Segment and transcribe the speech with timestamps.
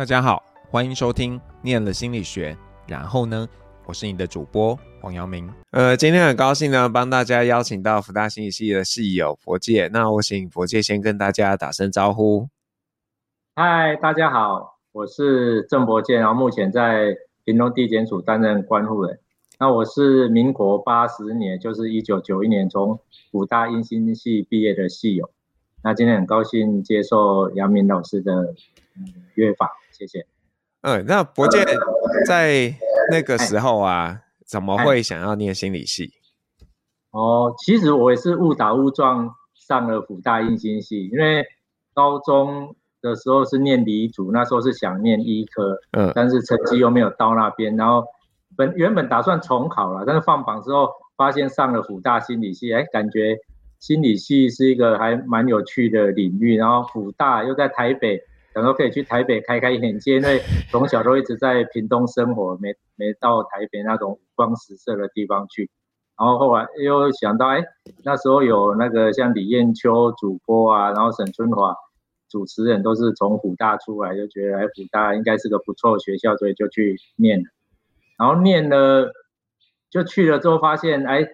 [0.00, 2.56] 大家好，欢迎收听念了心理学。
[2.88, 3.46] 然后呢，
[3.84, 5.46] 我是你的主播黄阳明。
[5.72, 9.88] 呃，今天很高兴呢，帮大家邀请到福大心理系的系友佛界。
[9.88, 12.48] 那我请佛界先跟大家打声招呼。
[13.54, 19.20] 嗨，大家好，我是郑佛介，然后目前在屏东地检署担任关护人。
[19.58, 22.98] 那我是民国八十年，就是一九九一年从
[23.30, 25.28] 辅大英心系毕业的系友。
[25.82, 28.54] 那今天很高兴接受杨明老师的、
[28.96, 29.68] 嗯、约访，
[30.00, 30.26] 谢谢。
[30.80, 31.62] 嗯，那佛介
[32.26, 32.74] 在
[33.10, 36.10] 那个时候啊，怎么会想要念心理系？
[37.10, 41.44] 哦，其实我也是误打误撞上了辅大应心系，因为
[41.92, 48.06] 高中的时候是念理组，那时候是想念医科，嗯，但是成绩又没有到那边，然后
[48.56, 53.36] 本原本打算重考了，但是放榜之后发现上了辅大心理系，哎，感觉。
[53.80, 58.22] 心理系是一个还蛮有趣的领域，然后辅大又在台北，
[58.54, 65.70] 等到可以去台北开开眼界，因为从小都一直在屏东生活，没没到台北那种五光十色的地方去。
[66.18, 67.64] 然后后来又想到，哎，
[68.04, 71.74] 那时候有那个像李艳秋主播啊，然后沈春华
[72.28, 77.44] 主持人都是从辅大出来，就觉得哎，辅大应该是个不错的学校，所以就去念了。
[78.18, 79.12] 然后念了，
[79.90, 81.26] 就去了之后发现，哎。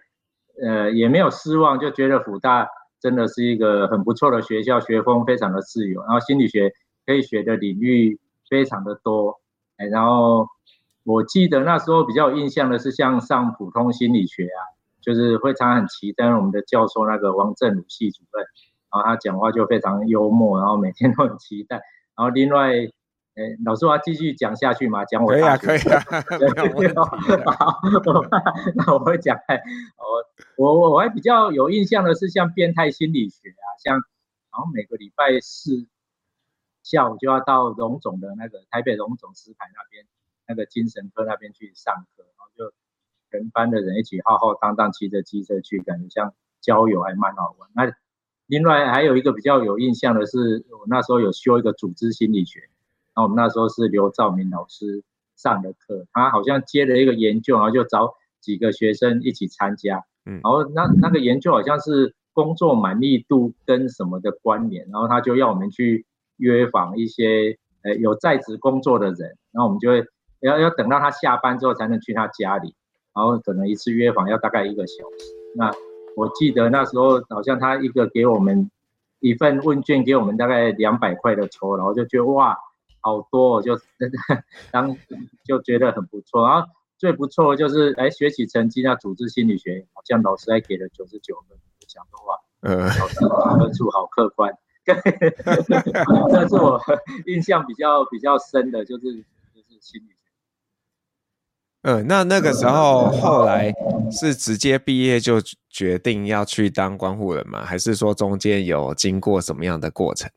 [0.58, 2.66] 呃，也没有失望，就觉得辅大
[2.98, 6.72] 真的是一个很不错的学校，学风非常的自由，然后心理学
[7.06, 8.18] 可以学的领域
[8.50, 9.40] 非常的多。
[9.76, 10.48] 哎，然后
[11.04, 14.60] 我记得那时候比较有印象的是，像上普通心理学啊，
[15.00, 18.44] 就是会常常很期待我们的教授那个王振武系主任，
[18.90, 21.76] 然后他讲话就非常幽默，然后每天都很期待。
[22.16, 22.88] 然后另外。
[23.38, 25.04] 哎，老师，我要继续讲下去吗？
[25.04, 26.00] 讲我可以啊，可以 啊。
[27.58, 27.80] 好，
[28.74, 29.36] 那我会讲。
[30.56, 34.02] 我我我还比较有印象的是，像变态心理学啊，像然
[34.52, 35.86] 后每个礼拜四
[36.86, 40.06] 下午就要到荣总的那个台北荣总石牌那边
[40.46, 42.72] 那个精神科那边去上课，然后就
[43.28, 47.68] 全班的人一起浩浩荡荡骑着机车去，感觉像郊游，还蛮好玩。
[47.74, 47.92] 那
[48.46, 52.60] 另外还有一个比较有印象的是，我那时候有修一个组织心理学。
[52.60, 55.02] 然后我们那时候是刘兆明老师
[55.34, 66.04] 上的课，他好像接了一个研究，然后就找几个学生一起参加，嗯，然后那那个研究好像是工作满意度跟什么的关联，然后他就要我们去
[66.36, 70.04] 约访一些呃有在职工作的人，然后我们就会
[70.40, 72.74] 要要等到他下班之后才能去他家里，
[73.14, 75.34] 然后可能一次约访要大概一个小时。
[75.54, 75.72] 那
[76.16, 78.70] 我记得那时候好像他一个给我们
[79.20, 82.56] 一份问卷，给我们大概两百块的酬，然后就觉得哇。
[83.02, 83.78] 好多，就
[84.72, 84.96] 当
[85.44, 86.68] 就觉得很不错，然后
[86.98, 94.52] 最不错的就是哎，学习成绩那组织心理学好像老师还给了九十九分，我想说哇，嗯，老师分数好客观，
[96.30, 96.80] 这是我
[97.26, 99.04] 印象比较比较深的，就是
[99.54, 100.14] 就是心理学。
[101.82, 103.72] 嗯，那那个时候后来
[104.10, 107.64] 是直接毕业就决定要去当关护人吗？
[107.64, 110.30] 还是说中间有经过什么样的过程？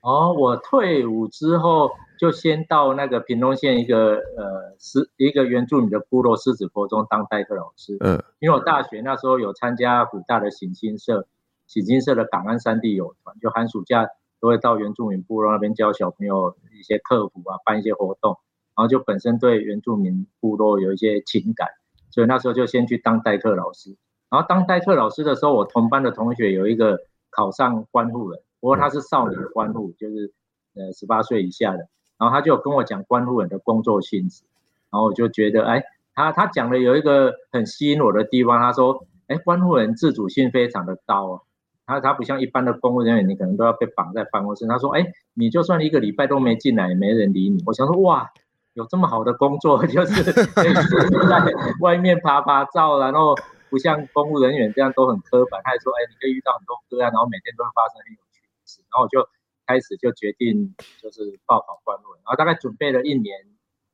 [0.00, 7.98] 哦，我退伍之后就先到那个屏东县一个呃狮一个原住民的部落狮子国中当代课老师。
[8.00, 11.26] 嗯，因为我大学那时候有参加辅大的行星社，
[11.70, 14.08] 喜金社的档案山地友团，就寒暑假
[14.40, 18.32] 都会到原住民部落那边教小朋友一些课辅啊，办一些活动，
[18.74, 21.68] 然后就本身对原住民部落有一些情感，
[22.10, 23.96] 所以那时候就先去当代课老师。
[24.28, 26.98] 然后当代课老师的时候，我同班的同学有一个
[27.30, 28.40] 考上观护人。
[28.58, 30.32] 不过他是少年观护，就是
[30.74, 31.88] 呃十八岁以下的，
[32.18, 34.42] 然后他就跟我讲观护人的工作性质，
[34.90, 41.42] 然后我就觉得，哎，他他讲的有一个很吸引我的地方，他说，哎，观护人自主性非常的高哦，
[41.90, 44.64] 他他不像一般的公务人员，你可能都要被绑在办公室。
[44.66, 47.60] 他说，哎，你就算一个礼拜都没进来，也没人理你。
[47.66, 48.30] 我想说，哇，
[48.74, 53.34] 有这么好的工作， 就是可以在外面趴趴走，然后
[53.68, 55.60] 不像公务人员这样都很刻板。
[55.64, 58.80] 他还说，哎，你可以遇到很多个案，然后每天都会发生很有趣的事。
[58.82, 59.28] 然后我就
[59.66, 63.34] 开始就决定就是报考观护人，然后大概准备了一年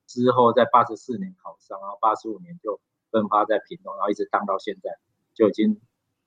[0.07, 2.79] 之后，在八十四年考上，然后八十五年就
[3.11, 4.91] 分发在屏东，然后一直当到现在，
[5.35, 5.81] 就已经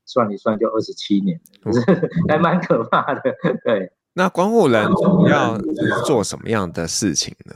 [0.09, 1.81] 算一算就二十七年，就是
[2.27, 3.21] 还蛮可怕的。
[3.63, 4.83] 对，那关护人
[5.29, 5.57] 要
[6.05, 7.55] 做什么样的事情呢？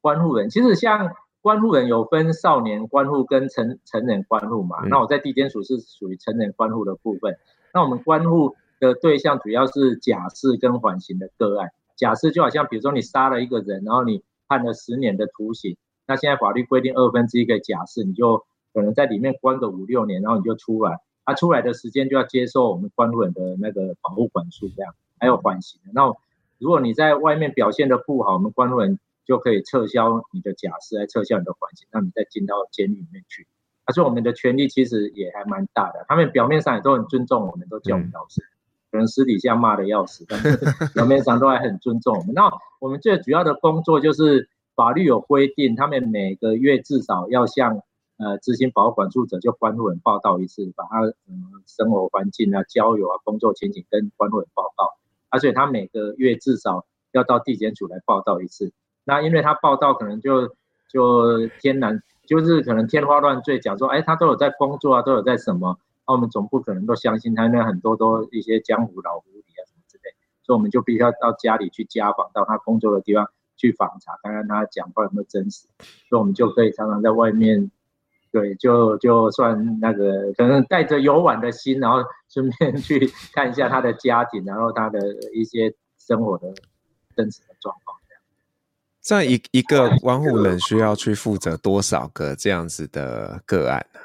[0.00, 1.10] 关护人其实像
[1.40, 7.36] 关护人有分少年关护跟成成人关护嘛，嗯、那我在地检署是属于成人关护的部分，
[7.74, 8.54] 那我们关护。
[8.78, 11.70] 的对象主要是假释跟缓刑的个案。
[11.96, 21.00] 假释就好像，比如说你杀了一个人，然后你判了十年的徒刑，那现在法律规定二分之一个假释，你就可能在里面关个五六年，然后你就出来。
[21.26, 25.80] 他、啊、出来的时间就要接受我们观护人的那个保护管束，这样还有缓刑。
[25.92, 26.06] 那
[26.58, 33.46] 如果你在外面表现的不好，我们关护人就可以撤销你的假释，来撤销你的缓刑，让你再进到监狱里面去。
[33.84, 38.40] 而且我们的权力其实也还蛮大的，他们表面上也都很尊重我们，都叫我们老师，
[38.90, 40.56] 可能私底下骂的要死，但是
[40.94, 42.34] 表面上都还很尊重我们。
[42.34, 47.80] 那我们最主要的工作就是法律有规定，他们每个月至少要向
[48.18, 54.96] 呃执行保管束者就关护人报道一次，把他嗯生活环境啊、交友啊、工作情景跟关护人报告。
[55.28, 58.72] 而且他每个月至少要到地检署来报道一次。
[59.04, 60.54] 那因为他报道可能就
[60.88, 75.66] 就天然就是可能天花乱坠，讲说哎他都有在工作啊，都有在什么，那我们总不可能都相信他，那很多都一些江湖老狐狸啊什么之类，所以我们就必须要到家里去家访，到他工作的地方去访查，看看他讲话有没有真实。
[76.08, 77.70] 所以我们就可以常常在外面。
[78.38, 85.00] 对，就就算那个可能带着游玩的心，然后顺便 去看一下他的家庭，然后他的
[85.32, 86.52] 一些生活的
[87.16, 87.96] 真实的状况。
[88.06, 88.22] 这样，
[89.00, 94.00] 这样一一个关护人需要去负责多少个这样子的个案呢？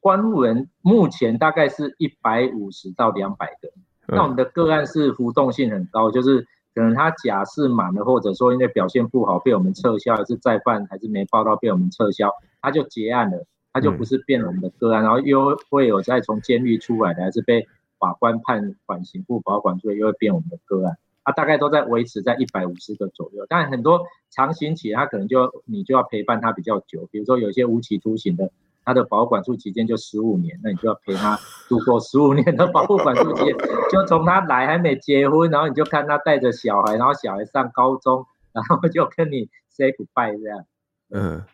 [0.00, 3.70] 关护人目前大概是一百五十到两百个，
[4.08, 6.44] 那我们的个案是浮动性很高，就是。
[6.74, 12.32] 可能他假释满了，或者说因为表现不好被我们撤销，还是再犯还是没报到被我们撤销，
[12.62, 17.66] 他就结案了，他就不是变我们的个案，然后又会有再从监狱出来的，还是被
[17.98, 20.96] 法官判缓刑不保管，所以又会变我们的个案。
[21.24, 28.50] 他大概都在维持在一百五十个左右，但很多长刑期他可能就你就要陪伴他比较久，比如说有些无期徒刑的。
[28.90, 31.38] 他的保管束期间就十五年，那你就要陪他
[31.68, 33.56] 度过十五年的保护管束期间，
[33.88, 40.66] 就从他来还没结婚，然后你就看他带着小孩，然后小孩上高中，然后就跟你 say goodbye 这样。
[41.10, 41.44] 嗯，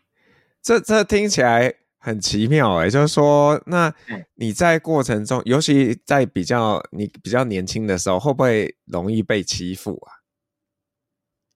[0.63, 3.93] 这这听起来很奇妙哎，就是说，那
[4.37, 10.25] 你在过程中，尤其在比较你比较年轻的时候，会不会容易被欺负啊？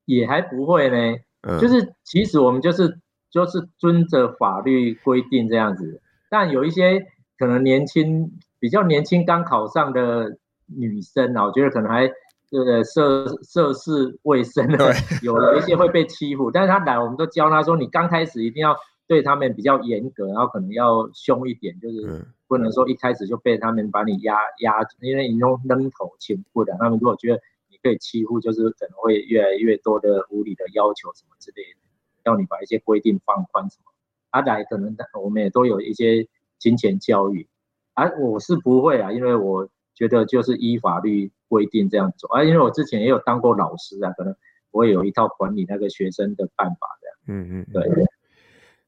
[0.04, 1.16] 也还不会呢，
[1.48, 3.00] 嗯，就是其实我们就是。
[3.30, 7.06] 就是遵着法律规定这样子，但有一些
[7.38, 10.36] 可能年轻、比较年轻刚考上的
[10.66, 12.06] 女生啊，我觉得可能还
[12.50, 14.92] 呃涉涉世未深的，
[15.22, 16.50] 有 有一些会被欺负。
[16.50, 31.79] 但是他来，我们都教他说，你刚开始一定要对他们比较严格，然后可能要凶一点，就是不能说一开始就被他们把你压压，因为你用扔头请不的，他们如果觉得你可以欺负，就是可能会越来越多的无理的要求什么之类的。
[32.24, 33.92] 要你把一些规定放宽什么，
[34.30, 36.28] 阿、啊、来可能我们也都有一些
[36.58, 37.48] 金钱教育，
[37.94, 44.36] 啊、我是不会啊，因为我觉得就是依法律规定这样走啊，因为我之前也有当过老师啊，可能
[44.70, 47.16] 我也有一套管理那个学生的办法这样。
[47.26, 48.06] 嗯嗯，对。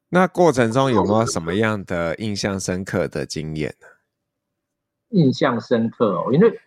[0.09, 3.87] 那过程中有没有什么样的印象深刻的经验呢？
[5.09, 6.59] 印象深刻哦，因为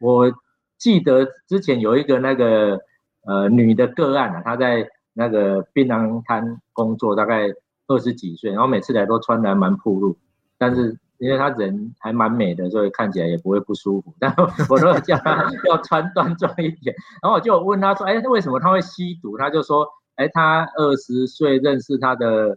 [0.00, 0.32] 我
[0.76, 2.80] 记得之前有一个那个
[3.22, 4.88] 呃女的个案啊，她在。
[5.18, 7.48] 那个槟榔摊工作大概
[7.88, 10.16] 二十几岁，然后每次来都穿的还蛮暴露，
[10.56, 14.14] 但是因为他人还蛮美的，所以看起来也不会不舒服。
[14.20, 14.32] 但
[14.70, 22.56] 我都叫他要穿端庄一点，然后我就问他说：“哎，为什么他会吸毒？”他就说：“哎，他二十岁认识他的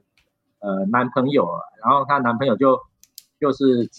[0.60, 1.50] 呃男朋友，
[1.84, 2.80] 然后他男朋友就
[3.40, 3.90] 就是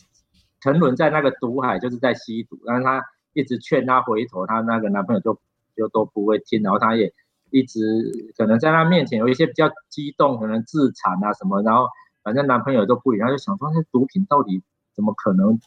[0.60, 2.56] 沉沦在那个毒海，就是在吸毒。
[2.64, 3.02] 然后他
[3.32, 5.36] 一直劝他回头，他那个男朋友就
[5.76, 7.12] 就都不会听，然后他也。”
[7.52, 11.86] 一直可能在他面前有一些比较激动，可能自残啊什么，然后
[12.24, 14.62] 反正男朋友都不理，他就想说，那毒品到底
[14.94, 15.60] 怎么可能？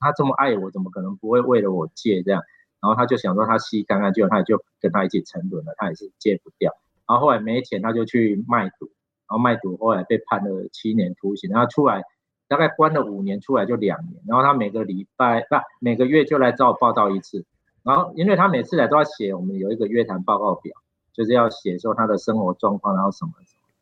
[0.00, 2.42] 他这么爱我，怎么可能不会为了我戒这样？
[2.80, 6.72] 然后他就想说他吸干了就他也就跟他一起沉沦了，他也是戒不掉。
[7.06, 8.86] 然后后来没钱，他就去卖毒，
[9.28, 12.02] 然后卖毒后来被判了七年徒刑，然后出来
[12.48, 14.20] 大概关了五年，出来就两年。
[14.26, 17.44] 然后他每个礼拜不每个月就来找我报道一次，
[17.84, 20.74] 然后因为他每次来都要写，我们有一个约谈报告表。
[21.12, 23.32] 就是要写说他的生活状况，然后什么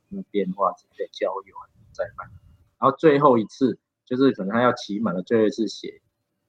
[0.08, 2.28] 什么变化，之类的交友啊，再办。
[2.78, 6.00] 然后最后一次就是可能他要骑满了，最后一次写，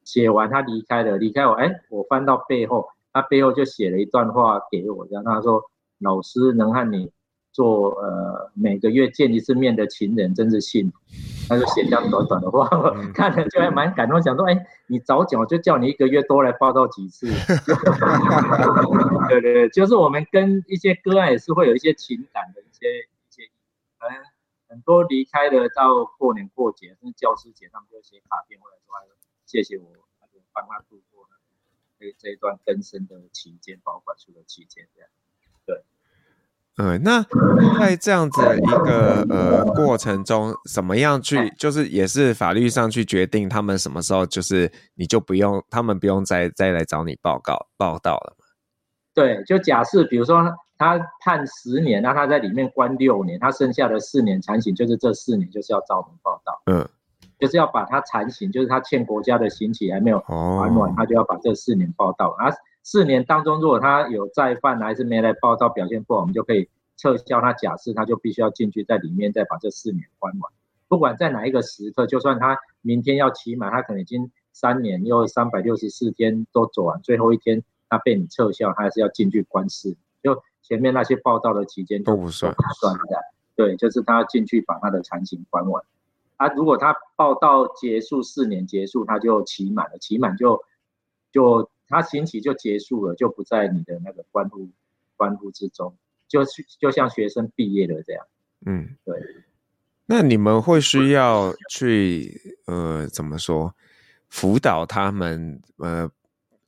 [0.04, 5.64] 写完他离开了，离开我，哎，我翻到背后，他背后就写了一段话给我，这样他说
[6.00, 7.12] ：“老师能和你。”
[7.52, 10.98] 做呃每个月见一次面的情人真是幸福，
[11.50, 17.28] 他就写这样短短的话，我 看了就还蛮感动，想说，哎，你早讲我就叫你一个月多来报道几次。
[19.30, 23.44] 对对对，就是我们跟一些个案也是会有一些情感的一些一些，
[24.00, 24.18] 可能
[24.70, 28.96] 很多离开的到过年过节，甚至教师节，他们就写卡片或者说
[29.46, 29.92] 谢谢我，
[30.22, 31.30] 那就帮他度过了
[32.00, 35.10] 这这一段更生的期间，保管束的期间这样。
[36.78, 37.22] 嗯，那
[37.78, 48.46] 在这样子一个呃过程中，怎么样去，就是也是法律上去决定他们什么时候，就是你就不用，他们不用再再来找你报告报道了嘛。
[49.14, 50.42] 对，就假设比如说
[50.78, 56.62] 他判十年，那他在里面关六年，他剩下的四年产刑，就是这四年就是要找我们报道。
[56.68, 56.88] 嗯，
[57.38, 62.34] 就是要把他残刑，就是他欠国家的刑期还没有还完，他就要把这四年报道。
[62.40, 62.50] 啊。
[62.84, 70.52] 四年当中，如果他有再犯，还是没来报到，表现不好，我们就可以撤销他假释，他就必须要进去在里面再把这四年关完。
[70.88, 79.98] 不管在哪一个时刻，就算他明天要期满，他可能已经三年又三百六十四天都走完，最后一天他被你撤销，他还是要进去关四年。
[80.24, 83.18] 就前面那些报道的期间都不算，不算的。
[83.56, 85.84] 对，就是他要进去把他的产刑关完。
[86.38, 90.64] 啊，如果他报道结束四年结束，他就期满了，期满就
[91.32, 91.70] 就。
[91.92, 94.68] 他刑期就结束了，就不在你的那个关乎
[95.16, 95.96] 关护之中，
[96.28, 98.26] 就是就像学生毕业了这样。
[98.66, 99.16] 嗯，对。
[100.06, 103.74] 那你们会需要去呃怎么说
[104.30, 106.10] 辅导他们呃，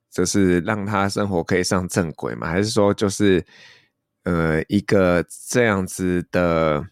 [0.09, 2.47] 就是让他生活可以上正轨吗？
[2.47, 3.43] 还是说就是
[4.23, 6.85] 呃一个这样子的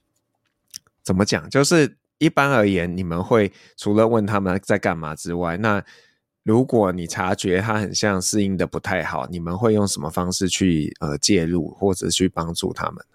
[1.03, 1.49] 怎么讲？
[1.49, 5.83] 就是一般而言，你们会除了问他们在干嘛之外，那
[6.43, 13.05] 如果你察觉他很像适应的不太好，你们会用什么方式去呃介入或者去帮助他们？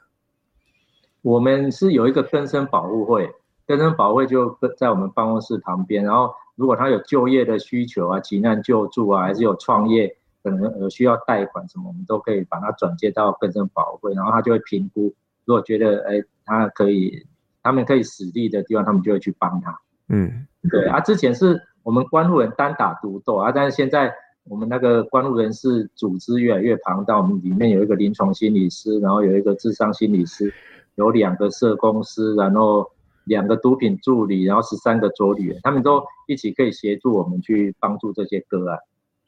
[1.23, 3.29] 我们是有一个更生保护会，
[3.67, 6.05] 更生保护会就在我们办公室旁边。
[6.05, 15.13] 然后如果他有就业的需求啊、急难救助啊，还是有创业可能呃需要贷款什么，我们都可以把他转接到更生保护会，然后他就会评估，
[15.45, 17.27] 如果觉得哎他可以，
[17.61, 19.77] 他们可以使力的地方，他们就会去帮他。
[20.11, 21.61] 嗯，对啊，之前是。
[21.87, 24.13] 我们关路人单打独斗啊，但是现在
[24.43, 30.53] 我们那个关路人士组织越来越庞大，我们里面有一个临床心理师，然后有一个智商心理师，
[30.97, 32.91] 有两个社工师，然后
[33.27, 38.77] 两个毒品助理，然后十三个佐理员，他们都一起可以协助我们去帮助这些个案。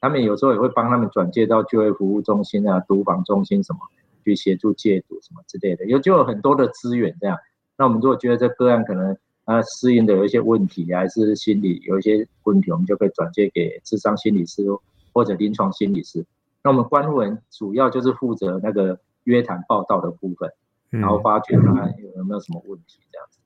[0.01, 3.79] 他们有时候也会帮他们转介到就业服务中心啊、毒防中心什么，
[4.25, 7.37] 去协助戒毒什么之类的，有就有很多的资源这样。
[7.77, 9.15] 那我们如果觉得这个案可能，
[9.51, 14.63] 那适应的有一些问题，还是心理有一些问题，我们就可以转接给智商心理师
[15.11, 16.23] 或者临床心理师。
[16.63, 20.51] 那我们关护人主要就是负责那个约谈报道的部分，
[20.91, 23.39] 然后发觉他有没有什么问题这样子。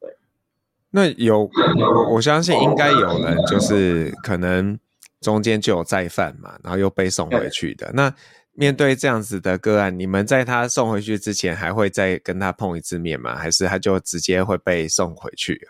[0.00, 0.16] 对，
[0.90, 1.48] 那有
[1.78, 4.76] 我我相信应该有人就是可能
[5.20, 8.12] 中间就有再犯嘛，然后又被送回去的那。
[8.58, 13.36] 面对这样子的个案，你们在他送回去之前，还会再跟他碰一次面吗？
[13.36, 15.68] 还是他就直接会被送回去？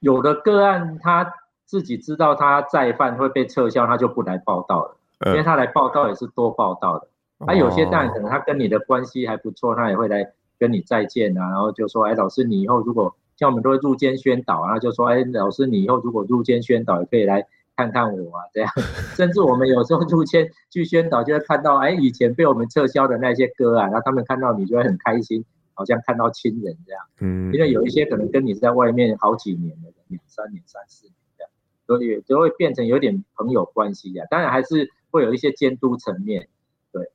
[0.00, 1.26] 有的个案他
[1.64, 4.96] 自己知道他再犯会被撤销，他就不来报道了，
[5.30, 7.08] 因为他来报道也是多报道的。
[7.46, 17.46] 他、有些当然可能他跟你的关系还不错，他也会来跟你再见啊，然后就说：“哎，老师，你以后如果像我们都会入监宣导啊，就说：哎，老师，你以后如果入监宣导也可以来。”
[17.76, 18.70] 看看我啊，这样，
[19.14, 27.02] 甚至我们有时候出去去宣导，就会看到，哎，以前被我们撤销的那些歌啊，然后他们看到你就会很开心，好像看到亲人这样。
[27.20, 31.50] 嗯，因为有一些可能跟你在外面好几年了，两三年、三四年这样，
[31.86, 34.26] 所以就会变成有点朋友关系啊。
[34.30, 36.48] 当然还是会有一些监督层面，
[36.92, 37.10] 对。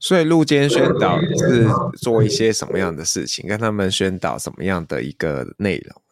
[0.00, 1.66] 所以入监宣导是
[2.00, 3.46] 做一些什么样的事情？
[3.48, 6.02] 跟他们宣导什么样的一个内容？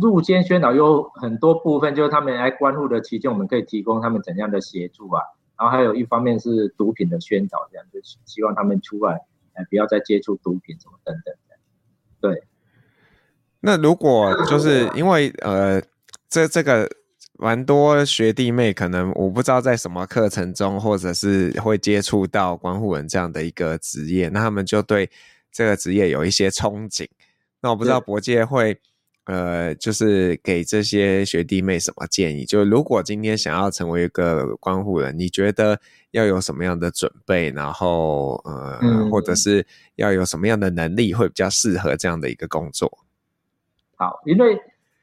[0.00, 5.22] 入监宣导有很多部分，就是他们来关护的期间，我们可以提供他们怎样的协助啊。
[5.58, 9.14] 然后还有一方面是毒品的宣导，这样就希望他们出来，
[9.54, 11.34] 呃，不要再接触毒品什么等等。
[12.20, 12.44] 对。
[13.60, 15.82] 那如果就是因为呃，
[16.28, 16.86] 这这个
[17.38, 25.08] 蛮多学弟妹，可能我不知道在什么课程中，或者是会接触到关护人这样的一个职业，那他们就对
[25.50, 27.08] 这个职业有一些憧憬。
[27.62, 28.78] 那我不知道博界会。
[29.26, 32.44] 呃，就是给这些学弟妹什么建议？
[32.44, 35.80] 就如果今天想要成为一个关护人，你觉得
[36.12, 37.50] 要有什么样的准备？
[37.50, 39.66] 然后呃、嗯，或者是
[39.96, 42.98] 要有什么样的能力会比较适合这样的一个工作？
[43.96, 44.56] 好，因为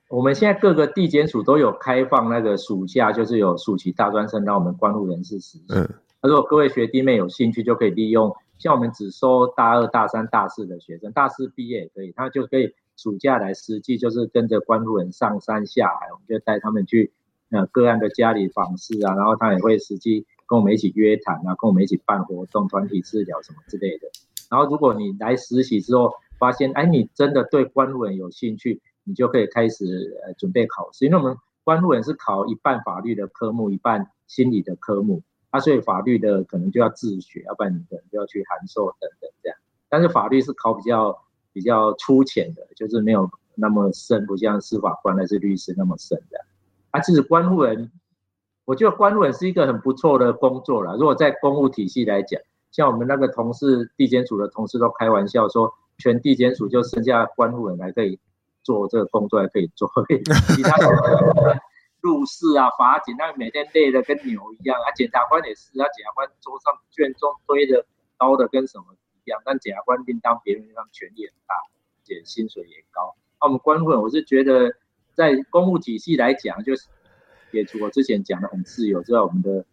[0.07, 5.65] 我们现在各个地检署都有开放那个暑假，就是有暑期大专生让我们关护人士实习。
[5.67, 5.89] 嗯，
[6.21, 12.73] 如果各位学弟妹有兴趣，就可以利用，像我们只收大二、大三、大四的学生，大四毕业也可以，他就可以。
[12.95, 17.11] 暑假来，实际就是跟着关护人上山下海，我们就带他们去
[17.49, 24.07] 呃个案的家里访视啊，然后他也会实际跟我们一起约谈啊，跟我们一起办活动、团体治疗什么之类的。
[24.49, 39.57] 然后如果你来实习之后发现，哎，你真的对关护人有兴趣，你就可以开始呃准备考试，因为我们关护人是考一半法律的科目，一半心理的科目，啊，所以法律的可能就要自学，要不然你可能就要去函授等等这样。
[39.89, 46.39] 但是法律是考比较比较粗浅的，就是没有那么深，不像司法官还是律师那么深的。
[46.91, 47.91] 啊，其实观护人，
[48.65, 50.95] 我觉得观护人是一个很不错的工作了。
[50.97, 52.41] 如果在公务体系来讲，
[52.71, 58.19] 像我们那个同事，地检署的同事都开玩笑说，全地检署就剩下观护人还可以
[58.63, 59.87] 做这个工作，还可以做，
[60.55, 60.87] 其他的
[62.01, 64.91] 入室啊、法警，那每天累得跟牛一样啊。
[64.95, 67.85] 检察官也是啊，检察官桌上卷宗堆的
[68.17, 68.85] 高的跟什么
[69.23, 73.15] 一样，但检察官另当别论，他们权力很大，而且薪水也高。
[73.39, 74.73] 那我们观护人，我是觉得。
[75.15, 76.87] 在公务体系来讲，就是
[77.51, 79.63] 也除我之前讲的很自由，之外我们的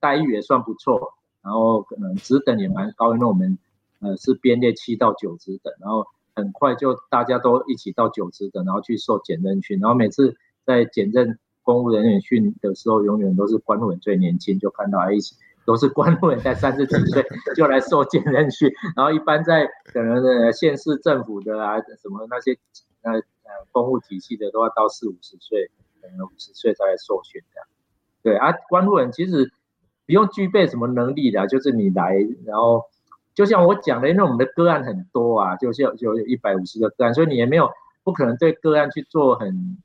[0.00, 3.56] 待遇也算不错，然后可能职等也蛮高，因为我们
[4.00, 15.36] 呃是编列七到九职等，然后很快就大家都一起到九职等，然后去受检认训，然后每次在检认公务人员训的时候，永远都是观护人最年轻，就看到哎一起
[15.68, 17.22] 都是观护人在三十几岁
[17.54, 22.56] 就来受建任训，然后一般在可能的县市政府的啊什么那些
[23.02, 23.20] 呃。
[23.50, 25.70] 呃，公务体系的都要到四五十岁，
[26.02, 27.62] 可能五十岁才来受训的。
[28.22, 29.50] 对啊，观护人其实
[30.04, 32.84] 不用具备什么能力的，就是你来，然后
[33.32, 37.70] 就像我讲的，因为我们的个案很多啊，就是就有一百五十个个案，所以你也没有
[38.04, 39.78] 不可能对个案去做很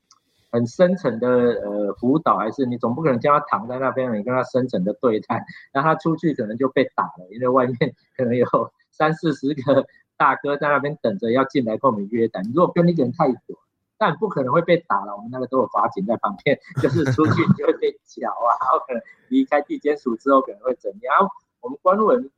[0.53, 5.43] 很深层的呃辅导，还是你总不可能叫他躺在那边，你跟他深层的对谈，
[5.73, 8.47] 那他出去可能就被打了，因为外面可能有
[8.91, 9.85] 三四十个。
[10.15, 13.57] 大哥在那边等着要进来跟我们约谈，你如果跟那个人太久，
[13.97, 15.15] 但不可能会被打了。
[15.17, 21.15] 我们那个都有法警在旁边，就是出去就会被缴啊，然后可能离开地检署之后可能会怎样。
[21.19, 22.29] 然后我们观护人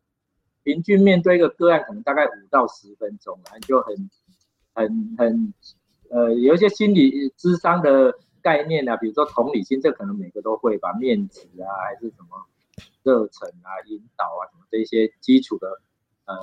[0.63, 4.09] 平均面对一个个案，可能大概五到十分钟，然后就很
[4.73, 5.53] 很很
[6.09, 12.45] 呃有一些心理咨商的概念啊，比如说同理心，这可能每个都会吧，面子啊，还是什么
[13.03, 15.67] 热忱啊、引导啊什么这些基础的
[16.25, 16.35] 呃。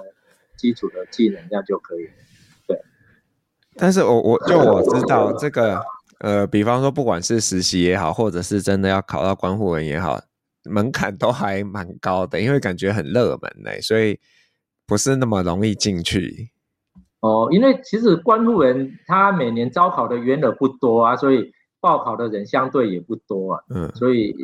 [0.59, 2.09] 基础的技能这样就可以，
[2.69, 2.81] 对。
[3.75, 5.83] 但是我我就我知道这个，
[6.21, 10.21] 呃，比方说不管是实习也好，或者是真的要考到关护人也好，
[10.65, 14.21] 门槛都还蛮高的，因为感觉很热门嘞，所以
[14.87, 16.51] 不是那么容易进去。
[17.23, 23.65] 哦，因为其实观护人他每年招考的员额不多啊，所以报考的人相对也不多啊。
[23.71, 24.37] 嗯，所以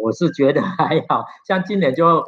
[0.00, 2.24] 我是觉得还好，像今年就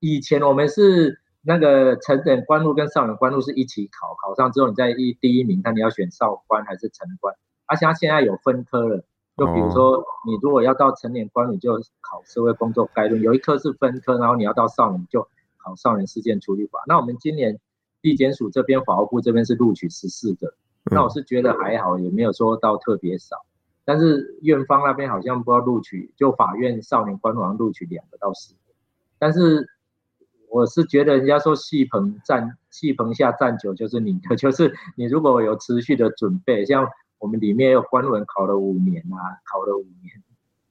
[0.00, 1.20] 以前我们是。
[1.46, 7.34] 那个成人观护跟少年观护是一起考，考上之后你再一第一名，看你要选少官还是成官。
[7.66, 9.04] 而且他现在有分科了，
[9.36, 15.28] 就比如说你如果要到成年官，你，就考社会工作概论，有一科是分科，然后你要到少年就
[15.58, 16.82] 考少年事件处理法。
[16.86, 17.60] 那我们今年
[18.04, 20.54] 地检署这边、法务部这边是录取十四个，
[20.90, 23.36] 那我是觉得还好，也没有说到特别少。
[23.84, 28.74] 但是院方那边好像不知道录取，就法院少年观护好像录取两个到十个，
[29.18, 29.68] 但是。
[30.50, 36.86] 我是觉得人家说戏棚站戏棚下站久就是你的， 就是你如果有持续的准备，像
[37.18, 39.18] 我们里面有官文考了五年啊，
[39.50, 40.22] 考了五年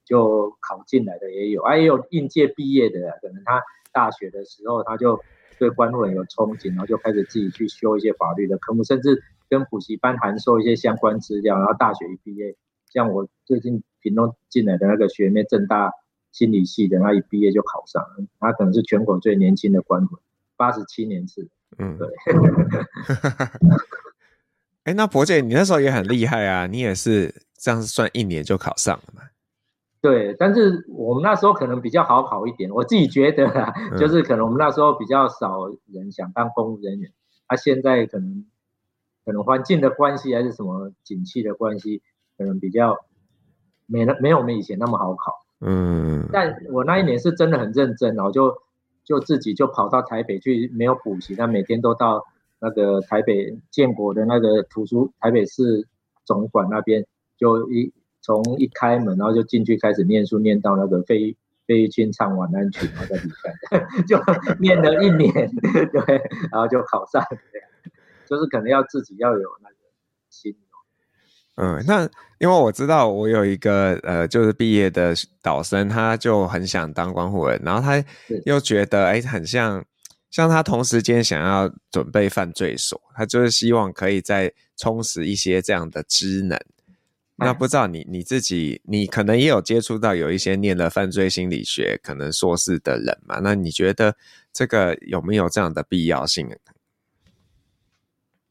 [0.05, 5.19] 就考进来的也有，啊也有应届毕业的，可能他大学的时候他就
[5.59, 12.55] 对官路人有憧憬，然后就开始自己去修一些法律的科目，甚至跟补习班函授一些相关资料，然后大学一毕业，
[12.91, 15.91] 像我最近屏东进来的那个学妹正大。
[16.33, 20.17] 心理系的，她一毕业就考上了，她可能是全国最年轻的官路，
[20.57, 21.47] 八十七年次。
[21.77, 22.07] 嗯，对。
[24.81, 29.21] 哎、欸，那博姐，你那时候也很厉害啊，你也是这样算一年就考上了嘛？
[30.03, 37.09] 对，但是我们那时候可能比较好考一点，我自己觉得啊，就是可能我们那时候比较少人想当公务人员，
[37.47, 38.45] 啊、现在可能
[39.23, 42.01] 可能环境的关系还是什么景气的关系，
[42.37, 42.97] 可能比较
[43.85, 45.39] 没那没有我们以前那么好考。
[45.61, 48.57] 嗯，但我那一年是真的很认真，然后就
[49.05, 52.25] 就自己就跑到台北去，没有补习，但每天都到
[52.59, 55.87] 那个台北建国的那个图书台北市
[56.25, 57.05] 总馆那边，
[57.37, 63.29] 就一从一开门，然后就进去开始念书，念到那个费费玉清唱晚安曲，然后再离
[63.69, 64.17] 开， 就
[64.59, 65.31] 念了一年，
[65.91, 67.21] 对，然后就考上，
[68.25, 69.75] 就是可能要自己要有那个
[70.29, 70.55] 心。
[71.55, 72.09] 嗯，那
[72.39, 78.03] 因为我知道我有一个呃，就是毕业的导生，他就很想当光护人，然后他
[78.45, 79.85] 又觉得哎，很像
[80.31, 86.59] 像他同时间想要准备犯罪所，他就是希望可以再充实一些这样的知能。
[87.43, 93.39] 那不知道你你自己，你可能也有接触到有一些念了犯罪心理学可能硕士的人嘛？
[93.41, 94.15] 那你觉得
[94.51, 96.49] 这个有没有这样的必要性？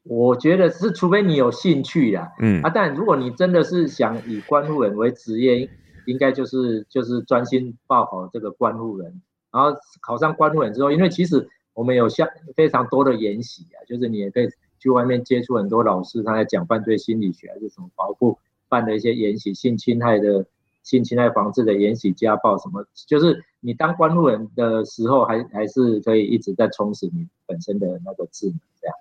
[0.03, 5.69] 我觉得是，除非你有兴趣啦，嗯啊，但如果你真的是想以关护人为职业，
[6.05, 18.37] 应该就是就是专心报考这个关护人，然后考上关护人之后，因为其实我们有像非常多的研习啊，就是你也可以去外面接触很多老师，他在讲犯罪心理学还是什么保护
[18.73, 20.45] 办的一些延禧，性侵害的
[20.81, 28.95] 性侵害防治的延禧，家暴什么，就是你当关护人的时候还，还还是可以一直在充实你本身的那个智能这样。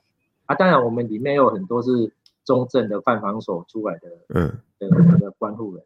[0.45, 2.13] 啊，当然我们里面有很多是
[2.45, 5.83] 中正的犯防所出来的，嗯，的那个关护人，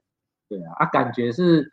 [0.48, 1.72] 对啊，啊，感觉是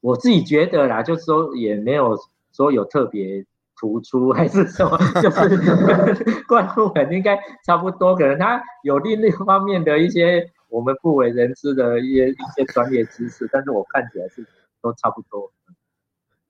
[0.00, 2.18] 我自己觉得啦，就是说也没有
[2.52, 3.46] 说有特别。
[3.78, 4.96] 突出还是什么？
[5.20, 14.46] 就是 关护人应该差不多，可能他有另一方面的一些我们不为人知的一些一些专业知识，但是我看起来是
[14.80, 15.52] 都差不多。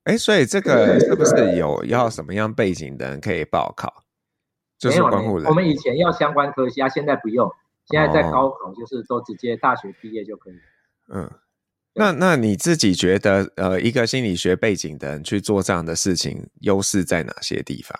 [0.04, 4.04] 哎，所以这个是不是有要什么样背景的人可以报考？
[4.78, 5.46] 就是关护人。
[5.48, 7.50] 我们以前要相关科系，啊，现在不用，
[7.86, 10.54] 现在在高考就是都直接大学毕业就可以。
[11.12, 11.30] 嗯。
[11.98, 17.98] 那那你自己觉得，呃，一个心理学背景的人去做这样的事情，优势在哪些地方？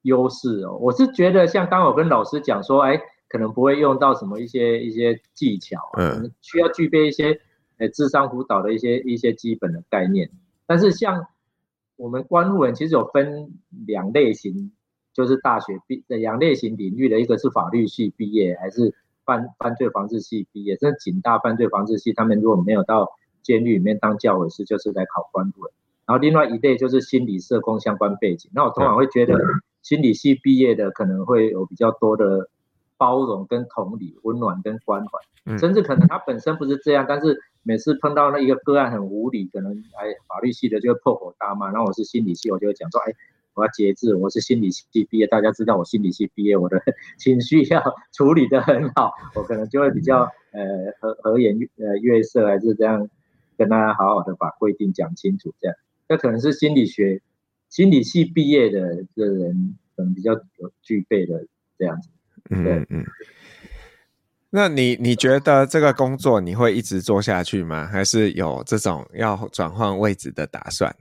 [0.00, 2.98] 优势哦，我是觉得像刚刚我跟老师讲说，哎，
[3.30, 7.40] 可能不会用到什么一些一些技巧，嗯，需要具备一些，
[7.78, 10.30] 呃，智商辅导的一些一些基本的概念。
[10.66, 11.28] 但是像
[11.96, 13.54] 我们关护人其实有分
[13.86, 14.72] 两类型，
[15.14, 18.94] 就是大学毕两类型领域的，一个是法律系毕业，还是？
[19.22, 23.06] 犯犯罪防治系毕业，甚至警大犯罪防治系，他们如果没有到
[23.42, 25.72] 监狱里面当教委师，就是来考关护人。
[26.06, 28.50] 然后另外一类就是心理社工相关背景。
[28.52, 29.38] 那我通常会觉得，
[29.82, 32.48] 心理系毕业的可能会有比较多的
[33.00, 41.70] 包容跟同理、温暖跟关怀，甚至可能他本身不是这样，但是每次碰到那一个个案很无理，可能哎法律系的就会破口大骂。
[41.70, 43.14] 然后我是心理系，我就会讲说，哎。
[43.52, 46.80] 我要节制，我是心理系毕业，大家知道我心理系毕业，我的
[47.18, 47.82] 情绪要
[48.12, 50.20] 处理的很好，我可能就会比较
[50.52, 50.62] 呃
[51.00, 53.10] 和和颜呃悦色，还是这样
[53.58, 55.76] 跟大家好好的把规定讲清楚，这样，
[56.08, 57.20] 这可能是心理学
[57.68, 61.44] 心理系毕业的的人可能比较有具备的
[61.76, 62.08] 这样子，
[62.48, 63.06] 对嗯嗯。
[64.50, 67.86] 那你你觉得这个工作你会一直做下去吗？
[67.86, 70.94] 还是有这种要转换位置的打算？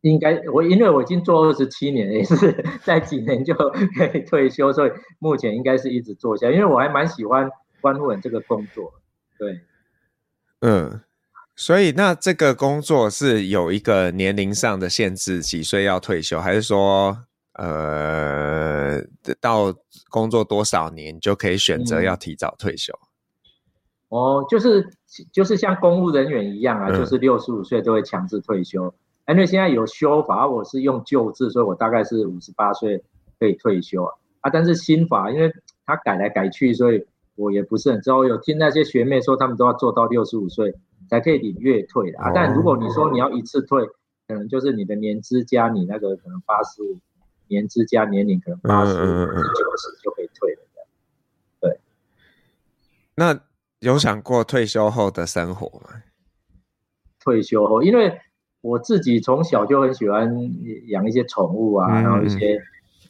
[0.00, 4.90] 应该我因为我已经做二十七年，也是在几年就可以退休，所以
[5.20, 6.50] 目前应该是一直做下。
[6.50, 7.48] 因为我还蛮喜欢
[7.80, 8.92] 关护人这个工作，
[9.38, 9.60] 对，
[10.62, 11.00] 嗯，
[11.54, 19.00] 所以那这个工作是有一个年龄上的限制，几岁要退休，还是说呃
[19.40, 19.74] 到
[20.10, 22.92] 工作多少年就可以选择要提早退休？
[22.94, 23.08] 嗯、
[24.08, 24.86] 哦，就是
[25.32, 28.94] 就是像公务人员一样啊，嗯、就是六十五岁都会强制退休。
[29.28, 33.02] 因为现在有修法，我是用旧制，所以我大概是五十八岁
[33.38, 34.12] 可以退休啊。
[34.40, 35.50] 啊，但是新法，因为
[35.86, 38.18] 它改来改去，所以我也不是很知道。
[38.18, 40.74] 我有听那些学妹说，他们都要做到六十五岁
[41.08, 42.32] 才可以领月退的啊。
[42.34, 43.86] 但如果你说你要一次退，
[44.26, 46.98] 可能就是你的年资加你那个可能八十五
[47.52, 50.62] 年资加年龄可能八十九十就可以退了。
[51.60, 51.78] 对。
[53.14, 53.38] 那
[53.80, 56.02] 有想过退休后的生活吗？
[57.20, 58.18] 退休后，因为。
[58.62, 60.38] 我自己从小就很喜欢
[60.86, 62.62] 养一些宠物啊，然后一些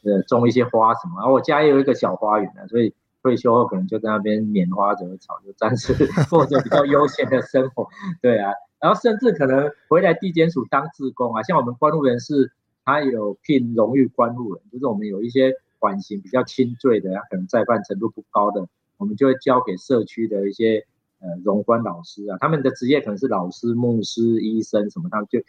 [0.02, 5.92] 呃种一些花什么，然后我家也有一个小花园啊，所以退休后可能就在那边拈花惹草，就暂时
[6.30, 7.86] 过着比较悠闲的生活。
[8.22, 8.50] 对啊，
[8.80, 12.50] 然后甚至可能回来地检署当志工啊，像我们关务人是，
[12.84, 18.68] 他有聘荣誉官务人，就是我们有一些缓刑比较轻罪的，可能再犯程度不高的，
[18.98, 20.86] 我们就会交给社区的一些。
[21.24, 25.40] 呃，荣关老师啊，他们的职业可能是老师、牧师、医生什么，他们就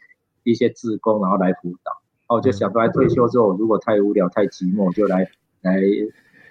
[0.44, 2.00] 一些志工，然后来辅导。
[2.28, 5.28] 哦，就想说，退休之后如果太无聊、太寂寞，就来
[5.62, 5.82] 来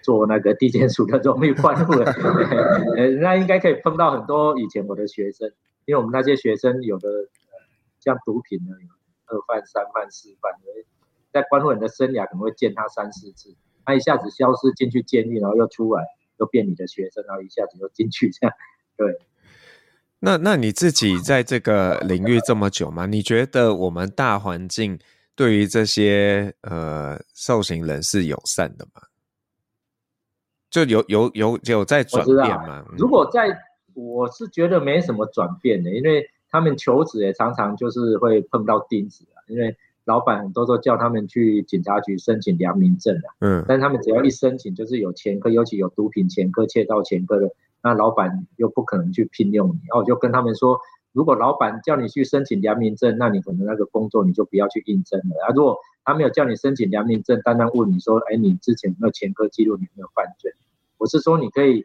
[0.03, 2.05] 做那个 地检署的荣誉官务人。
[2.99, 5.53] 呃，那应该可以碰到很多以前我的学生，
[5.85, 7.09] 因为我们那些学生有的
[8.01, 8.75] 像毒品的，
[9.33, 10.53] 二犯、三犯、四犯，
[11.33, 16.05] 在关护人的生涯可能会见他三四次，他一下子消失进去监狱，然后又出来，
[16.38, 18.55] 又变你的学生，然后一下子又进去这样。
[18.97, 19.18] 对，
[20.18, 23.07] 那那你自己在这个领域这么久吗？
[23.07, 24.99] 你觉得我们大环境
[25.35, 29.03] 对于这些呃受刑人是友善的吗？
[30.68, 32.85] 就有有有有在转变吗？
[32.99, 33.49] 如果在，
[33.95, 47.50] 我是觉得没什么转变的，因为他们求职也常常就是会碰到钉子啊，因为老板很多都叫他们去警察局申请良民证啊，嗯，但他们只要一申请，就是有前科，尤其有毒品前科、窃盗前科的。
[47.84, 50.78] 那老板又不可能去聘用你，然后我就跟他们说，
[51.12, 55.46] 如果老板叫你去申请良民证，那你可能那个工作你就不要去应征了。
[55.46, 60.52] 啊，如果他没有叫你申请良民证，单单问你说，哎，你之前有没有前科记录，你有没有犯罪？
[60.98, 61.84] 我是说你可以，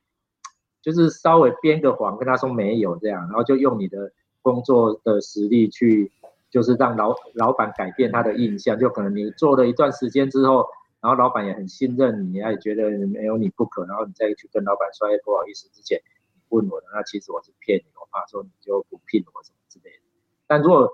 [0.83, 4.11] 就是稍微编个谎跟他说没有这样，然后就用你的
[4.47, 6.09] 工作的实力去
[6.49, 10.65] 就是让老老板改变他的印象，就可能你做了一段时间之后，
[11.01, 15.99] 然后老板也很信任你，也觉得没有你不可，然后你再去跟老板说，哎，不好意思，之前
[16.33, 20.03] 你问我，那其实我是骗你，我怕说你就不聘我什么之类的。
[20.47, 20.89] 但如果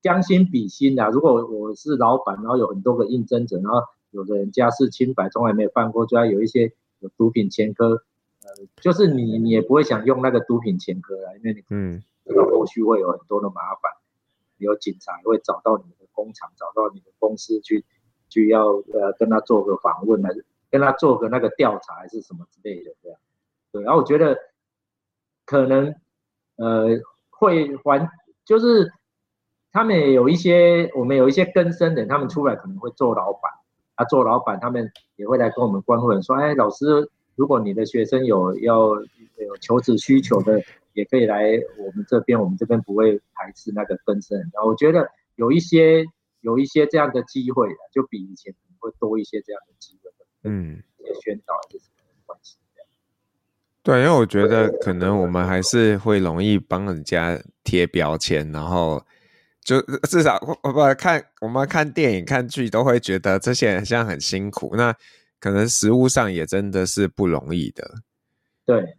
[0.00, 8.02] 将心比心啊，如果我是老板，然后有很多个应征者，然后有的人家世清白，从来没有犯过罪，还有一些有毒品前科，
[8.44, 13.90] 呃，就是你你也不会想用那个毒品前科啊，因为你嗯，这个后续会有很多的麻烦。
[14.58, 17.84] 有警察会找到你们的工厂，找到你的公司去，
[18.28, 23.18] 去要呃跟他做个访问，还是跟他做个那个调查，还是什么之类的这样。
[23.72, 24.38] 对，然后我觉得
[25.44, 25.92] 可能
[26.54, 26.90] 呃
[27.30, 28.08] 会还
[28.44, 28.92] 就是
[29.72, 33.50] 他们也有一些我们有一些更生的，他们出来可能会做老板，
[33.96, 38.94] 啊做老板他们也会来跟我们关会说，哎老师，如果你的学生有要
[39.38, 40.62] 有求职需求的。
[40.94, 41.44] 也可以来
[41.78, 44.50] 我们这边，我们这边不会排斥那个更生人。
[44.52, 46.04] 然后我觉得有一些
[46.40, 50.10] 有一些这样的机会，就比以前会多一些这样的机会。
[50.44, 50.82] 嗯？
[53.82, 59.04] 对，因为我觉得可能我们还是会容易帮人家贴标签，然后
[59.60, 64.94] 就至少我们看我们看电影看剧都会觉得这些人像很辛苦，那
[65.40, 67.90] 可能实物上也真的是不容易的。
[68.64, 68.96] 对。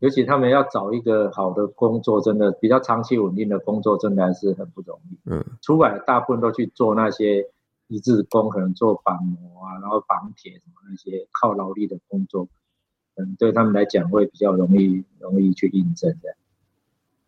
[0.00, 5.16] 尤其他们要找一个好的工作，真的比较长期稳定的工作，真的还是很不容易。
[5.30, 7.40] 嗯，出来大部分都去做那些
[7.88, 12.46] 一日工，可能做板模啊，然后绑铁什么那些靠劳力的工作，
[13.14, 16.36] 嗯，对他们来讲会比较容易，容易去应征的。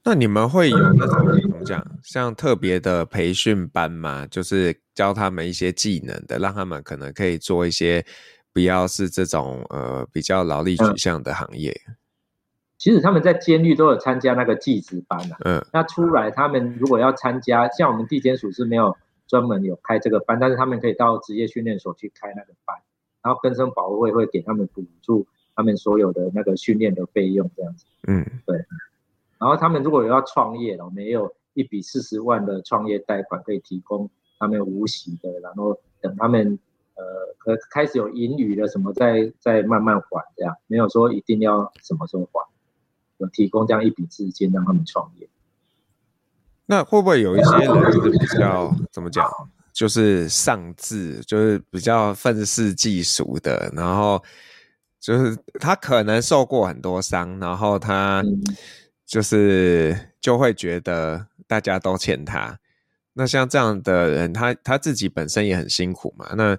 [0.04, 4.26] 那你们会有那种怎么讲，像特别的培训班吗？
[4.26, 8.04] 就是教他们一些技能的，让他们可能可以做一些
[8.52, 11.70] 不要是这种呃比较劳力取向的行业。
[11.88, 11.94] 嗯
[12.78, 18.94] 其实他们在监狱都有参加那个技职班啊，嗯，那出来他们如果要参加，像我们地检署是没有
[19.26, 22.76] 专门有开这个班，但是他们可以到职业训练所去开那个班，
[23.22, 28.56] 然后更生保护会会给他们补助他们所有的那个训练的费用这样子，嗯，对，
[29.38, 36.58] 然后他们如果有要创业了，我们也有一笔四十万的创业贷款可以提供他们无息的，然后等他们
[36.94, 37.02] 呃
[37.38, 42.46] 可开始有盈余了什么再再慢慢还这样，没有说一定要什么时候还。
[43.18, 45.28] 有提供这样一笔资金让他们创业，
[46.66, 49.26] 那会不会有一些人就是比较怎么讲，
[49.72, 54.22] 就是上智，就是比较愤世嫉俗的，然后
[55.00, 58.22] 就是他可能受过很多伤，然后他
[59.06, 62.58] 就是就会觉得大家都欠他。
[63.14, 66.34] 那像这样的人，他他自己本身也很辛苦嘛。
[66.36, 66.58] 那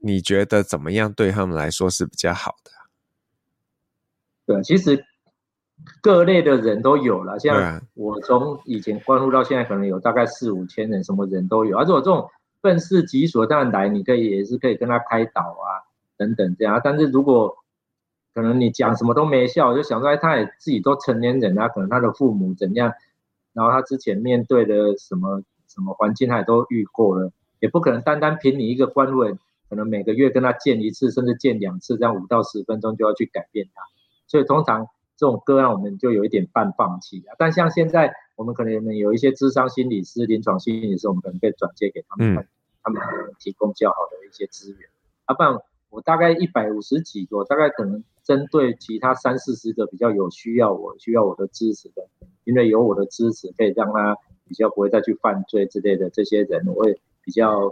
[0.00, 2.70] 你觉得怎么样对他们来说是比较好的？
[4.44, 5.06] 对，其实。
[6.02, 11.76] 各类的人都有了，像我从以前关注到现在，可能有大概四五千人，什么人都有。
[11.76, 12.30] 而且我这种
[12.62, 15.84] 愤世嫉俗，当然来你可以也是可以跟他开导啊，
[16.16, 16.80] 等等这样。
[16.82, 17.54] 但是如果
[18.34, 22.92] 可能你讲什么都没效，就想说他也自己都成年人啊，可能他的父母怎样，
[23.52, 29.34] 然后他之前面对的什么什么环境他也都遇过了，也不可能单单凭你一个官位，
[29.68, 33.82] 可能每个月跟他见一次，甚至见两次，这样五到十分钟就要去改变他。
[34.26, 34.86] 所以通常。
[35.20, 42.48] 这种个案我们就有一点半放弃啊，但像现在我们可能有一些咨商心理师、临床心理师，我们可能可以转介给他们，
[42.82, 43.02] 他们
[43.38, 44.88] 提供较好的一些资源。
[45.26, 45.58] 啊，不然
[45.90, 52.08] 我大概一百五十几个，大概可能针对其他三四十个比较有需要我需要我的支持的，
[52.44, 54.16] 因为有我的支持可以让他
[54.48, 57.70] 比较不会再去犯罪之类的这些人，我会比较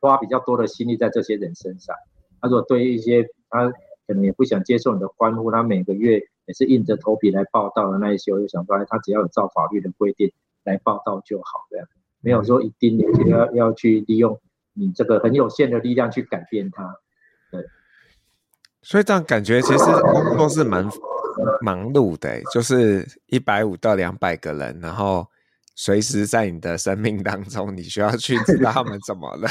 [0.00, 1.96] 花比较多的心力在这些人身上。
[2.42, 3.70] 他说对于一些他
[4.06, 6.22] 可能也不想接受你的关护，他每个月。
[6.50, 10.32] 也是硬着头皮来报道的那一些，我就想说，他只要有照法律的规定
[10.64, 11.86] 来报道就好，这样
[12.20, 14.36] 没有说一定要要去利用
[14.72, 16.96] 你这个很有限的力量去改变他。
[17.52, 17.64] 对，
[18.82, 20.84] 所以这样感觉其实工作是蛮
[21.62, 25.24] 忙碌的，就是一百五到两百个人，然后
[25.76, 29.48] 随时在你的生命当中，你需要去知道他们怎么了。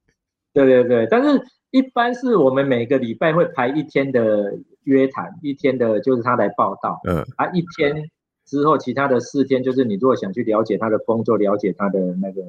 [0.52, 4.52] 对对对，但是一般是我们每个礼拜会排一天的。
[4.84, 7.00] 约谈一天的，就是他来报道。
[7.08, 8.10] 嗯，啊，一天
[8.44, 12.42] 之后，其他的四天，就是你如果想去了解他的工作，了解他的那个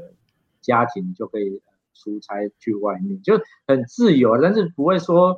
[0.61, 1.61] 家庭，就可以
[1.93, 5.37] 出差去外面，就很自由，但是不会说，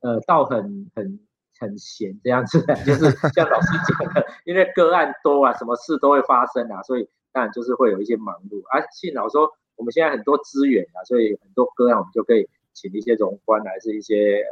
[0.00, 1.18] 呃，到很很
[1.58, 8.62] 很闲这样子的， 就是像老师讲的，因为个案多啊，什么事都会发生啊，所以当然就是会有一些忙碌。
[8.68, 14.44] 啊，幸好说我们现在很多资源啊，所以很多个案我们就可以请一些荣官，还是一些里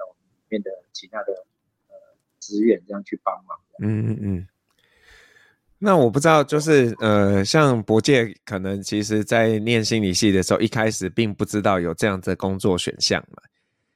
[0.48, 1.46] 面的其他的。
[2.46, 4.46] 资源这样去帮忙，嗯嗯嗯。
[5.78, 13.42] 那我不知道，就是呃，像博介可能其实在念心理系的时候，一开始并不知道有这样的工作选项嘛。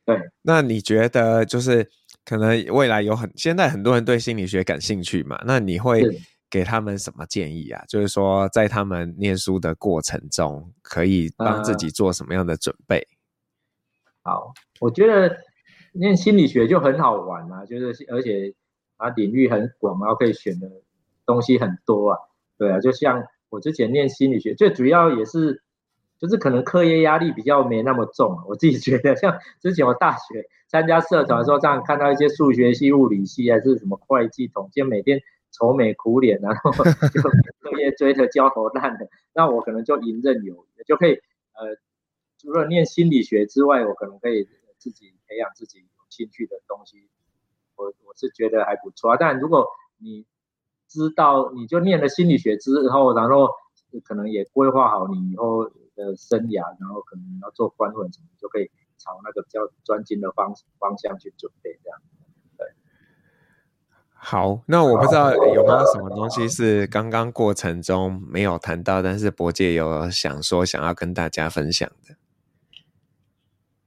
[0.04, 0.20] 对。
[0.42, 1.88] 那你觉得就是
[2.24, 5.40] 可能未来有很现在很多人对心理学感兴趣嘛？
[5.46, 6.04] 那你会
[6.50, 7.82] 给他们什么建议啊？
[7.88, 12.98] 就是说在他们念书的过程中，可以帮自己做什么样的准备？
[14.24, 15.34] 呃、好，我觉得
[15.92, 18.55] 念心理学就很好玩啊，就是而且
[18.96, 20.70] 啊领域很广，然后可以选的。
[21.26, 22.18] 东西很多啊，
[22.59, 25.62] 对啊，就像我之前念心理学，最主要也是
[26.18, 35.20] 就是可能课业压力比较没那么重，我自己觉得，像之前我大学参加社团的时候，这样看到一些数学系、物理系还是什么会计、统计，每天
[35.53, 36.83] 愁眉苦脸，然后就
[37.62, 41.76] 课业追得焦头烂额，那我可能就游刃有余，就可以呃，
[42.38, 44.48] 除了念心理学之外，我可能可以
[44.81, 47.09] 自己培养自己有兴趣的东西，
[47.77, 49.16] 我我是觉得还不错啊。
[49.21, 50.27] 但如果你
[50.88, 53.49] 知道你就念了心理学之后，然后
[54.03, 62.01] 可能也规划好你以后的生涯，然后可能要做官问什么，就可以朝那个比较专精的方方向去准备这样。
[62.57, 62.66] 对，
[64.12, 72.16] 好，那我不知道有没有什么东西是刚刚过程中没有谈到，但是博介有想说想要跟大家分享的。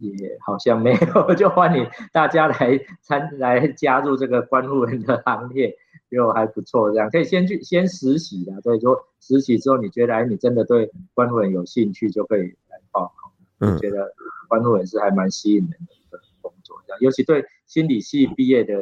[0.10, 5.76] 也好像没有，就欢迎大家来参来加入这个观护人的行列，
[6.10, 6.92] 就还不错。
[6.92, 13.34] 这样可以先去先实习啊，所以说实习之后，你觉得哎，你真的对观护人有兴趣，就可以来报考。
[13.60, 14.13] 嗯，我觉得
[14.48, 18.76] 观护人是还蛮吸引人的一个工作，这样尤其对心理系毕业的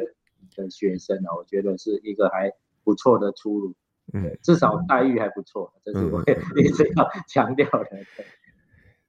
[0.56, 2.52] 的学生呢，我觉得是一个还
[2.84, 3.74] 不错的出路。
[4.12, 6.20] 嗯，至少待遇还不错，这是我
[6.60, 7.88] 一直要强调的。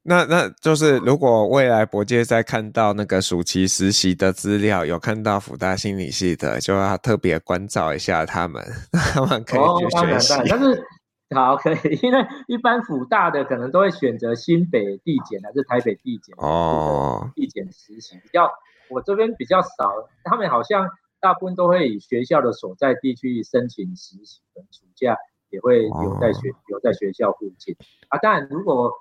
[0.05, 8.61] 那那就是，如果未来博介在看到那个暑期实习的资料，有看到辅大心理系的，就要特别关照一下他们，
[8.91, 10.33] 他们可以去学习。
[10.33, 10.85] 哦、但是
[11.33, 18.51] 好可以，因为一般辅大的可能都会选择新北地检还是台北地检哦，地检实习比较，
[18.89, 19.93] 我这边比较少，
[20.25, 20.89] 他们好像
[21.21, 25.15] 大部分都会以学校的所在地去申请实习，暑假
[25.49, 27.73] 也会留在学留、哦、在学校附近
[28.09, 28.19] 啊。
[28.19, 28.91] 当然如果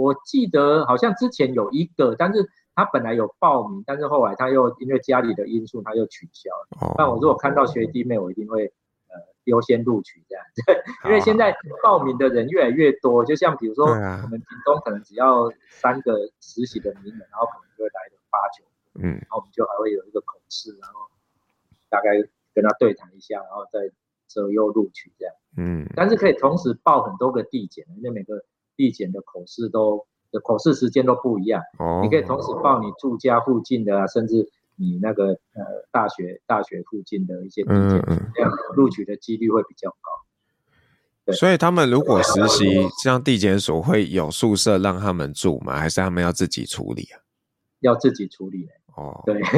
[0.00, 6.78] 我记得好像之前有一个，但是他本来有报名，但是后来他又因为家里的因素，他又取消了。
[6.80, 6.94] 哦。
[6.96, 8.64] 但我如果看到学弟妹，我一定会
[9.08, 10.44] 呃优先录取这样。
[10.66, 19.06] 对，因为现在报名的人越来越多，就像比如说我们屏东可能只要三个实习的名额，然后可能就会来了八九个。
[19.06, 19.20] 嗯。
[19.20, 21.00] 然后我们就还会有一个口试，然后
[21.90, 22.10] 大概
[22.54, 23.80] 跟他对谈一下，然后再
[24.26, 25.34] 择优录取这样。
[25.58, 25.84] 嗯。
[25.94, 28.42] 但是可以同时报很多个地检，因为每个。
[28.80, 35.62] 地检的口试都的口试时间都不一样，哦，你可以同时报你住家附近的啊，甚至你那个呃
[35.92, 41.32] 大学大学附近的一些地检，嗯，这样录取的几率会比较高。
[41.34, 42.64] 所以他们如果实习，
[43.04, 45.76] 像地检所会有宿舍让他们住吗？
[45.76, 47.20] 还是他们要自己处理啊？
[47.80, 48.66] 要自己处理
[48.96, 49.42] 哦，对。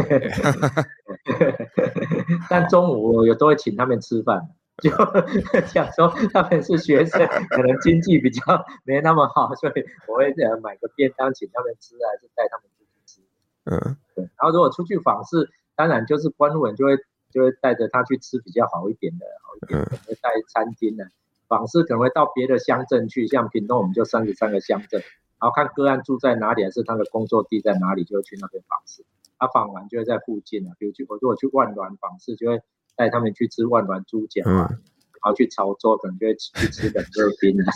[2.51, 4.49] 但中午我有都会请他们吃饭。
[4.83, 4.91] 就
[5.71, 8.43] 想说他们是学生，可能经济比较
[8.83, 13.21] 没那么好，所以我会呃买个便当请他们吃，还是带他们出去吃。
[13.65, 14.25] 嗯，对。
[14.25, 16.97] 然后如果出去访视，当然就是观护人就会
[17.31, 21.07] 就会带着他去吃比较好一点的，好一点的，可能会带餐厅的。
[21.47, 25.01] 访视可能会到别的乡镇去，像屏东我们就三十三个乡镇，
[25.39, 29.05] 然后看个案住在哪里，还是他的工作地在哪里，就会去那边访视。
[29.39, 32.61] 他访完就会在附近啊，比如去我如果去万峦访视，就会。
[32.97, 37.73] 带他们去吃万峦猪脚，嗯，然后去潮州可能就会去吃冷热冰啊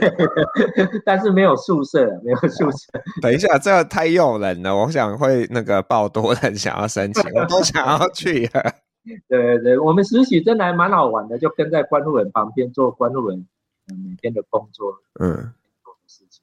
[1.04, 2.86] 但是没有宿舍，没有宿舍。
[3.20, 8.48] 等一下，这个太诱人了，我想会那个爆多人想要申请，我都想要去。
[9.28, 13.46] 对对对，我们实习真的还蛮好玩的，就跟在关路人旁边做关路人
[13.86, 16.42] 每天的工作，嗯，做的事情。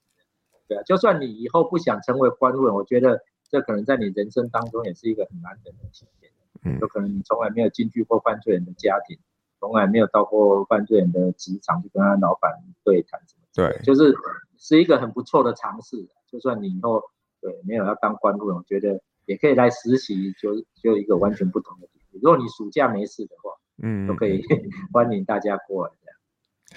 [0.67, 6.31] 对啊，就算你以后不想成为关路人，我觉得这可能在你人生当中也是一个很难得的体验。
[6.79, 9.17] 有可能你从来没有进去过犯罪人的家庭，
[9.59, 12.51] 从来没有到过犯罪人的职场去跟他老板
[12.83, 13.47] 对谈什么？
[13.53, 14.15] 对，就是
[14.57, 16.07] 是一个很不错的尝试。
[16.31, 17.01] 就算你以后
[17.41, 21.87] 对没有要当官路人，我觉得也可以来实习，就就一个完全不同的。
[22.11, 23.51] 如果你暑假没事的话，
[23.81, 24.43] 嗯，都可以
[24.91, 25.93] 欢迎大家过来。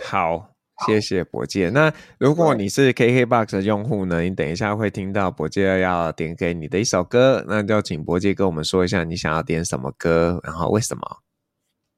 [0.05, 0.51] 好。
[0.87, 1.68] 谢谢博介。
[1.70, 4.20] 那如果你是 KKBOX 的用户呢？
[4.22, 11.03] 你等一下会听到博介要点给你的一首歌，那就请博介跟我们说一下你想要点什么歌，然后为什么？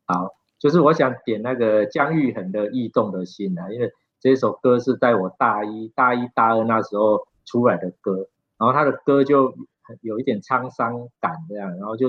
[0.07, 0.29] 好，
[0.59, 8.29] 就是我想点那个姜育恒的《异动的心》啊，因为这首歌是在我大一、大一大二那时候出来的歌，
[8.59, 9.55] 然后他的歌就
[10.01, 12.09] 有一点沧桑感这样，然后就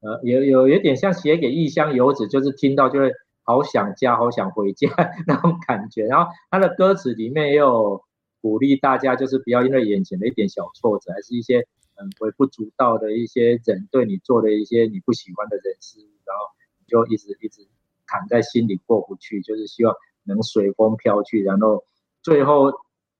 [0.00, 3.12] 呃有有有点像写给异乡游子，就是听到就会
[3.44, 4.88] 好想家，好想回家
[5.28, 6.06] 那种感觉。
[6.06, 8.02] 然后他的歌词里面也有
[8.40, 11.60] 鼓励大家，就是不要因为眼前的一点小挫折，还是一些
[11.96, 16.44] 嗯微不足道的一些人对你做的一些你不喜欢的人事物，然后
[16.78, 17.68] 你就一直一直
[18.06, 21.84] 扛在心里过不去，就是希望能随风飘去，然后
[22.22, 22.72] 最后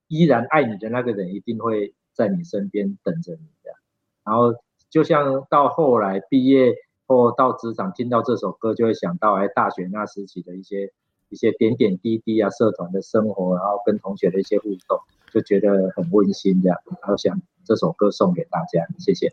[0.09, 3.79] 依然爱你的那个人一定会在你身边等着你这样。
[4.25, 4.55] 然后
[4.89, 6.75] 就像到后来毕业。
[7.07, 10.93] 或到职场听到这首歌，就会想到哎，大学那时期的一些
[11.29, 14.99] 一些点点滴滴啊，社团的生活，然后跟同学的一些互动，
[15.33, 16.79] 就觉得很温馨这样。
[16.87, 19.33] 然后想这首歌送给大家，谢谢。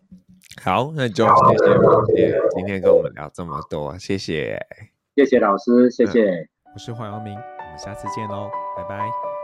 [0.61, 4.59] 好，那就谢谢王姐今天跟我们聊这么多，谢谢，
[5.15, 6.30] 谢谢老师，谢谢。
[6.30, 9.41] 嗯，我是黄阳明，我们下次见喽，拜拜。